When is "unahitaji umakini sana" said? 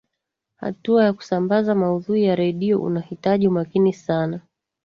2.81-4.39